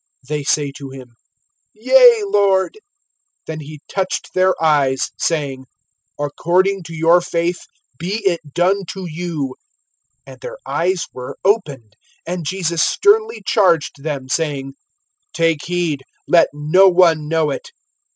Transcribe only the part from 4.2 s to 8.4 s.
their eyes, saying: According to your faith be it